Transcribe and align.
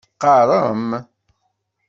Teqqaṛem? 0.09 0.89